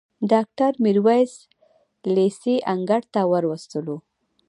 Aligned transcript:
ډاکټر 0.31 0.71
میرویس 0.85 1.33
لېسې 2.15 2.55
انګړ 2.73 3.01
ته 3.13 3.21
وروستلو. 3.31 3.97